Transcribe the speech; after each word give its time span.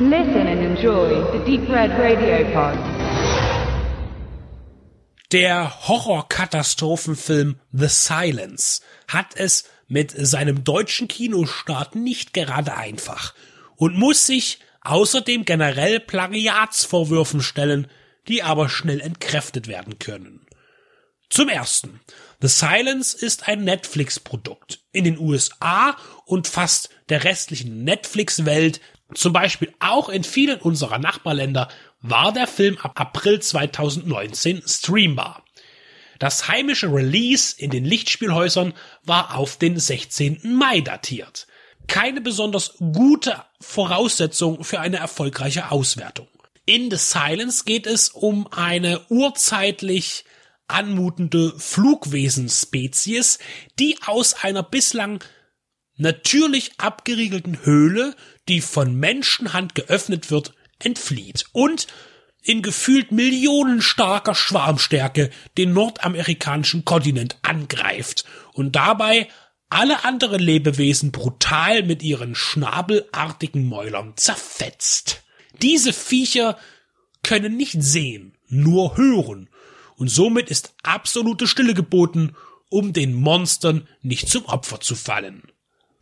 Listen 0.00 0.48
and 0.48 0.60
enjoy 0.60 1.22
the 1.30 1.38
Deep 1.44 1.68
Red 1.68 1.92
Radio 1.92 2.44
Pod. 2.52 2.76
Der 5.30 5.86
Horrorkatastrophenfilm 5.86 7.60
The 7.70 7.86
Silence 7.86 8.82
hat 9.06 9.36
es 9.36 9.62
mit 9.86 10.10
seinem 10.10 10.64
deutschen 10.64 11.06
Kinostart 11.06 11.94
nicht 11.94 12.32
gerade 12.32 12.76
einfach 12.76 13.34
und 13.76 13.96
muss 13.96 14.26
sich 14.26 14.58
außerdem 14.80 15.44
generell 15.44 16.00
Plagiatsvorwürfen 16.00 17.40
stellen, 17.40 17.86
die 18.26 18.42
aber 18.42 18.68
schnell 18.68 19.00
entkräftet 19.00 19.68
werden 19.68 20.00
können. 20.00 20.44
Zum 21.30 21.48
ersten. 21.48 22.00
The 22.40 22.48
Silence 22.48 23.16
ist 23.16 23.46
ein 23.48 23.62
Netflix-Produkt. 23.62 24.80
In 24.90 25.04
den 25.04 25.20
USA 25.20 25.96
und 26.26 26.48
fast 26.48 26.90
der 27.08 27.22
restlichen 27.22 27.84
Netflix-Welt, 27.84 28.80
zum 29.14 29.32
Beispiel 29.32 29.72
auch 29.80 30.08
in 30.08 30.24
vielen 30.24 30.60
unserer 30.60 30.98
Nachbarländer, 30.98 31.68
war 32.00 32.32
der 32.32 32.46
Film 32.46 32.78
ab 32.78 32.92
April 33.00 33.40
2019 33.40 34.62
streambar. 34.66 35.44
Das 36.18 36.48
heimische 36.48 36.92
Release 36.92 37.54
in 37.58 37.70
den 37.70 37.84
Lichtspielhäusern 37.84 38.74
war 39.02 39.36
auf 39.36 39.56
den 39.56 39.78
16. 39.78 40.54
Mai 40.56 40.80
datiert. 40.80 41.46
Keine 41.86 42.20
besonders 42.20 42.74
gute 42.78 43.42
Voraussetzung 43.60 44.64
für 44.64 44.80
eine 44.80 44.98
erfolgreiche 44.98 45.70
Auswertung. 45.70 46.28
In 46.66 46.90
The 46.90 46.96
Silence 46.96 47.64
geht 47.64 47.86
es 47.86 48.08
um 48.08 48.46
eine 48.46 49.00
urzeitlich 49.10 50.24
anmutende 50.66 51.52
Flugwesenspezies, 51.58 53.38
die 53.78 53.98
aus 54.06 54.34
einer 54.42 54.62
bislang 54.62 55.22
natürlich 55.96 56.72
abgeriegelten 56.78 57.64
Höhle, 57.64 58.16
die 58.48 58.60
von 58.60 58.94
Menschenhand 58.94 59.74
geöffnet 59.74 60.30
wird, 60.30 60.54
entflieht 60.78 61.46
und 61.52 61.86
in 62.42 62.60
gefühlt 62.60 63.10
millionenstarker 63.10 64.34
Schwarmstärke 64.34 65.30
den 65.56 65.72
nordamerikanischen 65.72 66.84
Kontinent 66.84 67.38
angreift 67.42 68.24
und 68.52 68.76
dabei 68.76 69.28
alle 69.70 70.04
anderen 70.04 70.40
Lebewesen 70.40 71.10
brutal 71.10 71.82
mit 71.82 72.02
ihren 72.02 72.34
schnabelartigen 72.34 73.66
Mäulern 73.66 74.12
zerfetzt. 74.16 75.22
Diese 75.62 75.92
Viecher 75.92 76.58
können 77.22 77.56
nicht 77.56 77.82
sehen, 77.82 78.36
nur 78.48 78.96
hören, 78.96 79.48
und 79.96 80.08
somit 80.08 80.50
ist 80.50 80.74
absolute 80.82 81.46
Stille 81.46 81.72
geboten, 81.72 82.34
um 82.68 82.92
den 82.92 83.14
Monstern 83.14 83.88
nicht 84.02 84.28
zum 84.28 84.44
Opfer 84.46 84.80
zu 84.80 84.96
fallen. 84.96 85.44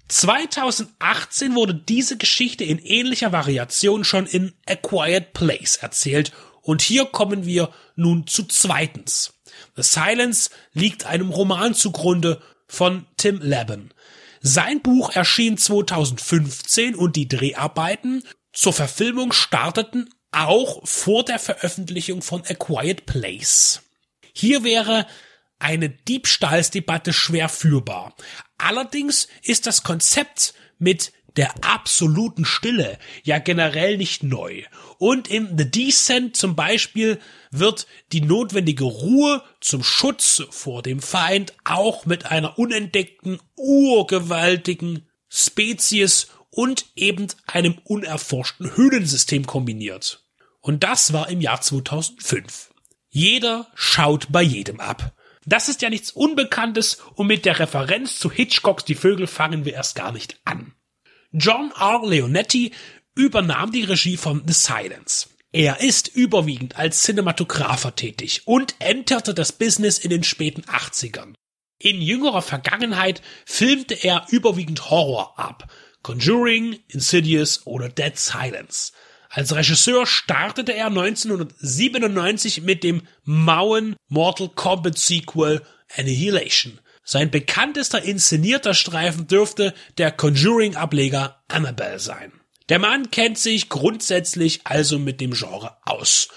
2018 0.08 1.54
wurde 1.54 1.74
diese 1.74 2.16
Geschichte 2.16 2.64
in 2.64 2.78
ähnlicher 2.78 3.32
Variation 3.32 4.04
schon 4.04 4.26
in 4.26 4.52
A 4.68 4.74
Quiet 4.74 5.32
Place 5.32 5.76
erzählt 5.76 6.32
und 6.60 6.82
hier 6.82 7.06
kommen 7.06 7.46
wir 7.46 7.70
nun 7.96 8.26
zu 8.26 8.44
zweitens. 8.44 9.34
The 9.76 9.82
Silence 9.82 10.50
liegt 10.72 11.06
einem 11.06 11.30
Roman 11.30 11.74
zugrunde 11.74 12.40
von 12.66 13.06
Tim 13.16 13.40
Laban. 13.42 13.92
Sein 14.40 14.82
Buch 14.82 15.14
erschien 15.14 15.56
2015 15.56 16.94
und 16.94 17.16
die 17.16 17.28
Dreharbeiten 17.28 18.24
zur 18.52 18.72
Verfilmung 18.72 19.32
starteten 19.32 20.10
auch 20.32 20.86
vor 20.86 21.24
der 21.24 21.38
Veröffentlichung 21.38 22.22
von 22.22 22.42
A 22.48 22.54
Quiet 22.54 23.06
Place. 23.06 23.82
Hier 24.32 24.64
wäre 24.64 25.06
eine 25.62 25.88
Diebstahlsdebatte 25.88 27.12
schwer 27.12 27.48
führbar. 27.48 28.14
Allerdings 28.58 29.28
ist 29.42 29.66
das 29.66 29.82
Konzept 29.82 30.54
mit 30.78 31.12
der 31.36 31.64
absoluten 31.64 32.44
Stille 32.44 32.98
ja 33.22 33.38
generell 33.38 33.96
nicht 33.96 34.22
neu. 34.22 34.64
Und 34.98 35.30
im 35.30 35.56
The 35.56 35.70
Descent 35.70 36.36
zum 36.36 36.56
Beispiel 36.56 37.18
wird 37.50 37.86
die 38.12 38.20
notwendige 38.20 38.84
Ruhe 38.84 39.42
zum 39.60 39.82
Schutz 39.82 40.42
vor 40.50 40.82
dem 40.82 41.00
Feind 41.00 41.54
auch 41.64 42.06
mit 42.06 42.26
einer 42.26 42.58
unentdeckten, 42.58 43.40
urgewaltigen 43.56 45.08
Spezies 45.28 46.28
und 46.50 46.86
eben 46.96 47.28
einem 47.46 47.78
unerforschten 47.84 48.76
Höhlensystem 48.76 49.46
kombiniert. 49.46 50.26
Und 50.60 50.84
das 50.84 51.12
war 51.12 51.30
im 51.30 51.40
Jahr 51.40 51.60
2005. 51.60 52.70
Jeder 53.08 53.68
schaut 53.74 54.30
bei 54.30 54.42
jedem 54.42 54.80
ab. 54.80 55.14
Das 55.44 55.68
ist 55.68 55.82
ja 55.82 55.90
nichts 55.90 56.10
Unbekanntes 56.10 56.98
und 57.14 57.26
mit 57.26 57.44
der 57.44 57.58
Referenz 57.58 58.18
zu 58.18 58.30
Hitchcocks 58.30 58.84
Die 58.84 58.94
Vögel 58.94 59.26
fangen 59.26 59.64
wir 59.64 59.74
erst 59.74 59.94
gar 59.94 60.12
nicht 60.12 60.40
an. 60.44 60.74
John 61.32 61.72
R. 61.78 62.02
Leonetti 62.04 62.72
übernahm 63.14 63.72
die 63.72 63.84
Regie 63.84 64.16
von 64.16 64.42
The 64.46 64.52
Silence. 64.52 65.28
Er 65.52 65.80
ist 65.80 66.08
überwiegend 66.08 66.76
als 66.76 67.02
Cinematographer 67.02 67.94
tätig 67.94 68.42
und 68.46 68.74
enterte 68.78 69.34
das 69.34 69.52
Business 69.52 69.98
in 69.98 70.10
den 70.10 70.24
späten 70.24 70.62
80ern. 70.62 71.34
In 71.78 72.00
jüngerer 72.00 72.42
Vergangenheit 72.42 73.20
filmte 73.44 73.94
er 73.94 74.26
überwiegend 74.30 74.88
Horror 74.90 75.38
ab. 75.38 75.70
Conjuring, 76.02 76.78
Insidious 76.88 77.66
oder 77.66 77.88
Dead 77.88 78.16
Silence. 78.16 78.92
Als 79.34 79.54
Regisseur 79.54 80.06
startete 80.06 80.74
er 80.74 80.88
1997 80.88 82.60
mit 82.60 82.84
dem 82.84 83.00
mauen 83.24 83.96
Mortal 84.08 84.50
Kombat 84.50 84.98
Sequel 84.98 85.62
Annihilation. 85.96 86.78
Sein 87.02 87.30
bekanntester 87.30 88.02
inszenierter 88.02 88.74
Streifen 88.74 89.28
dürfte 89.28 89.72
der 89.96 90.12
Conjuring-Ableger 90.12 91.42
Annabelle 91.48 91.98
sein. 91.98 92.32
Der 92.68 92.78
Mann 92.78 93.10
kennt 93.10 93.38
sich 93.38 93.70
grundsätzlich 93.70 94.60
also 94.64 94.98
mit 94.98 95.22
dem 95.22 95.32
Genre 95.32 95.78
aus 95.86 96.28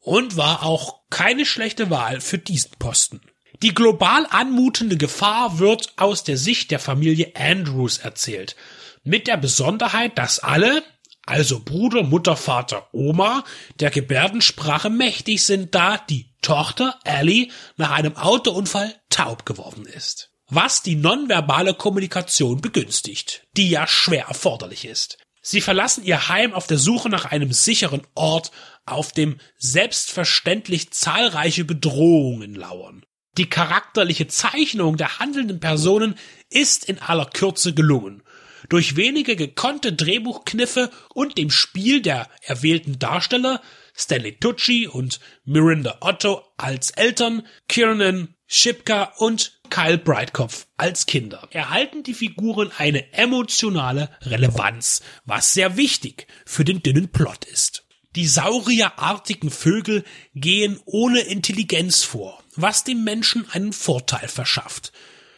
und 0.00 0.36
war 0.36 0.62
auch 0.62 1.00
keine 1.08 1.46
schlechte 1.46 1.88
Wahl 1.88 2.20
für 2.20 2.36
diesen 2.38 2.72
Posten. 2.78 3.22
Die 3.62 3.72
global 3.72 4.26
anmutende 4.28 4.98
Gefahr 4.98 5.58
wird 5.58 5.94
aus 5.96 6.22
der 6.22 6.36
Sicht 6.36 6.70
der 6.70 6.80
Familie 6.80 7.32
Andrews 7.34 7.96
erzählt, 7.96 8.56
mit 9.04 9.26
der 9.26 9.38
Besonderheit, 9.38 10.18
dass 10.18 10.38
alle, 10.38 10.82
also 11.26 11.60
Bruder, 11.60 12.02
Mutter, 12.02 12.36
Vater, 12.36 12.88
Oma, 12.92 13.44
der 13.78 13.90
Gebärdensprache 13.90 14.90
mächtig 14.90 15.44
sind, 15.44 15.74
da 15.74 15.98
die 15.98 16.32
Tochter 16.42 16.98
Ellie 17.04 17.48
nach 17.76 17.92
einem 17.92 18.16
Autounfall 18.16 18.94
taub 19.08 19.46
geworden 19.46 19.86
ist. 19.86 20.30
Was 20.48 20.82
die 20.82 20.96
nonverbale 20.96 21.74
Kommunikation 21.74 22.60
begünstigt, 22.60 23.46
die 23.56 23.70
ja 23.70 23.86
schwer 23.86 24.26
erforderlich 24.26 24.84
ist. 24.84 25.18
Sie 25.40 25.60
verlassen 25.60 26.04
ihr 26.04 26.28
Heim 26.28 26.52
auf 26.52 26.66
der 26.66 26.78
Suche 26.78 27.08
nach 27.08 27.24
einem 27.24 27.52
sicheren 27.52 28.02
Ort, 28.14 28.50
auf 28.84 29.12
dem 29.12 29.38
selbstverständlich 29.56 30.90
zahlreiche 30.90 31.64
Bedrohungen 31.64 32.54
lauern. 32.54 33.04
Die 33.38 33.48
charakterliche 33.48 34.26
Zeichnung 34.26 34.96
der 34.96 35.18
handelnden 35.18 35.58
Personen 35.58 36.16
ist 36.50 36.84
in 36.84 36.98
aller 37.00 37.26
Kürze 37.26 37.72
gelungen 37.72 38.22
durch 38.68 38.96
wenige 38.96 39.36
gekonnte 39.36 39.92
Drehbuchkniffe 39.92 40.90
und 41.14 41.38
dem 41.38 41.50
Spiel 41.50 42.00
der 42.00 42.28
erwählten 42.42 42.98
Darsteller 42.98 43.60
Stanley 43.94 44.38
Tucci 44.38 44.88
und 44.88 45.20
Mirinda 45.44 45.98
Otto 46.00 46.42
als 46.56 46.90
Eltern, 46.90 47.46
Kiernan 47.68 48.34
Shipka 48.46 49.14
und 49.16 49.60
Kyle 49.70 49.98
Breitkopf 49.98 50.66
als 50.76 51.06
Kinder 51.06 51.48
erhalten 51.50 52.02
die 52.02 52.14
Figuren 52.14 52.70
eine 52.76 53.12
emotionale 53.14 54.10
Relevanz, 54.20 55.00
was 55.24 55.54
sehr 55.54 55.76
wichtig 55.76 56.26
für 56.44 56.64
den 56.64 56.82
dünnen 56.82 57.10
Plot 57.10 57.46
ist. 57.46 57.86
Die 58.14 58.26
saurierartigen 58.26 59.50
Vögel 59.50 60.04
gehen 60.34 60.78
ohne 60.84 61.20
Intelligenz 61.20 62.04
vor, 62.04 62.42
was 62.54 62.84
dem 62.84 63.04
Menschen 63.04 63.48
einen 63.50 63.72
Vorteil 63.72 64.28
verschafft 64.28 64.92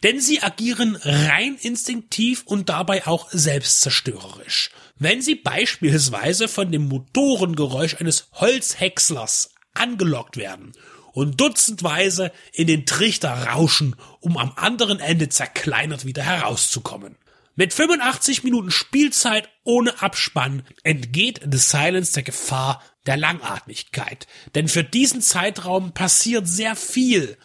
denn 0.05 0.21
sie 0.21 0.43
agieren 0.43 0.99
rein 1.01 1.57
instinktiv 1.59 2.43
und 2.45 2.69
dabei 2.69 3.07
auch 3.07 3.27
selbstzerstörerisch. 3.31 4.69
Wenn 4.99 5.23
sie 5.23 5.33
beispielsweise 5.33 6.47
von 6.47 6.71
dem 6.71 6.87
Motorengeräusch 6.87 7.95
eines 7.95 8.27
Holzhäckslers 8.33 9.55
angelockt 9.73 10.37
werden 10.37 10.73
und 11.13 11.41
dutzendweise 11.41 12.31
in 12.53 12.67
den 12.67 12.85
Trichter 12.85 13.31
rauschen, 13.31 13.95
um 14.19 14.37
am 14.37 14.53
anderen 14.57 14.99
Ende 14.99 15.27
zerkleinert 15.29 16.05
wieder 16.05 16.21
herauszukommen. 16.21 17.15
Mit 17.55 17.73
85 17.73 18.43
Minuten 18.43 18.69
Spielzeit 18.69 19.49
ohne 19.63 20.03
Abspann 20.03 20.61
entgeht 20.83 21.41
The 21.49 21.57
Silence 21.57 22.13
der 22.13 22.21
Gefahr 22.21 22.83
der 23.07 23.17
Langatmigkeit, 23.17 24.27
denn 24.53 24.67
für 24.67 24.83
diesen 24.83 25.21
Zeitraum 25.21 25.93
passiert 25.93 26.47
sehr 26.47 26.75
viel 26.75 27.39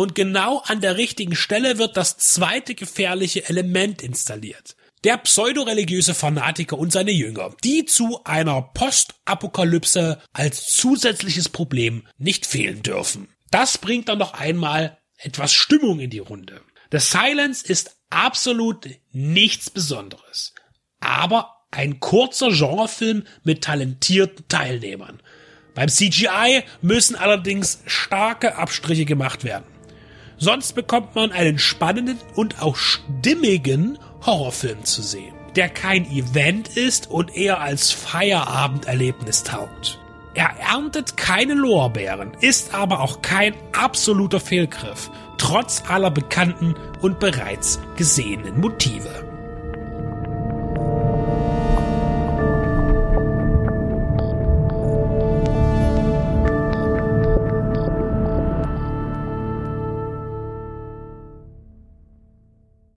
und 0.00 0.14
genau 0.14 0.62
an 0.66 0.80
der 0.80 0.96
richtigen 0.96 1.36
Stelle 1.36 1.76
wird 1.76 1.96
das 1.96 2.16
zweite 2.16 2.74
gefährliche 2.74 3.48
Element 3.48 4.00
installiert. 4.00 4.74
Der 5.04 5.18
pseudoreligiöse 5.18 6.14
Fanatiker 6.14 6.78
und 6.78 6.90
seine 6.90 7.10
Jünger, 7.10 7.54
die 7.64 7.84
zu 7.84 8.24
einer 8.24 8.62
Postapokalypse 8.62 10.18
als 10.32 10.66
zusätzliches 10.68 11.50
Problem 11.50 12.06
nicht 12.16 12.46
fehlen 12.46 12.82
dürfen. 12.82 13.28
Das 13.50 13.76
bringt 13.76 14.08
dann 14.08 14.18
noch 14.18 14.32
einmal 14.32 14.98
etwas 15.18 15.52
Stimmung 15.52 16.00
in 16.00 16.10
die 16.10 16.18
Runde. 16.18 16.62
The 16.92 16.98
Silence 16.98 17.66
ist 17.66 17.96
absolut 18.08 18.88
nichts 19.12 19.68
Besonderes, 19.68 20.54
aber 21.00 21.56
Ein 21.72 22.00
kurzer 22.00 22.48
Genrefilm 22.48 23.22
mit 23.44 23.62
talentierten 23.62 24.48
Teilnehmern. 24.48 25.22
Beim 25.74 25.88
CGI 25.88 26.64
müssen 26.82 27.14
allerdings 27.14 27.80
starke 27.86 28.56
Abstriche 28.56 29.04
gemacht 29.04 29.44
werden. 29.44 29.69
Sonst 30.42 30.72
bekommt 30.72 31.14
man 31.14 31.32
einen 31.32 31.58
spannenden 31.58 32.18
und 32.34 32.62
auch 32.62 32.76
stimmigen 32.76 33.98
Horrorfilm 34.24 34.84
zu 34.84 35.02
sehen, 35.02 35.34
der 35.54 35.68
kein 35.68 36.10
Event 36.10 36.78
ist 36.78 37.10
und 37.10 37.36
eher 37.36 37.60
als 37.60 37.92
Feierabenderlebnis 37.92 39.42
taugt. 39.42 39.98
Er 40.32 40.48
erntet 40.58 41.18
keine 41.18 41.52
Lorbeeren, 41.52 42.32
ist 42.40 42.74
aber 42.74 43.00
auch 43.00 43.20
kein 43.20 43.52
absoluter 43.72 44.40
Fehlgriff, 44.40 45.10
trotz 45.36 45.82
aller 45.88 46.10
bekannten 46.10 46.74
und 47.02 47.20
bereits 47.20 47.78
gesehenen 47.96 48.60
Motive. 48.60 49.29